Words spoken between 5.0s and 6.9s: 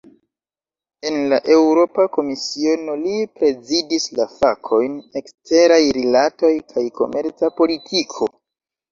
"eksteraj rilatoj kaj